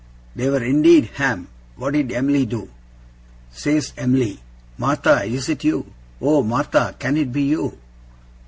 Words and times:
'They 0.35 0.49
were 0.49 0.63
indeed, 0.63 1.11
Ham. 1.17 1.47
What 1.75 1.93
did 1.93 2.11
Em'ly 2.11 2.47
do?' 2.47 2.67
'Says 3.51 3.93
Em'ly, 3.99 4.39
"Martha, 4.79 5.23
is 5.23 5.47
it 5.47 5.63
you? 5.63 5.93
Oh, 6.19 6.41
Martha, 6.41 6.95
can 6.97 7.17
it 7.17 7.31
be 7.31 7.43
you?" 7.43 7.77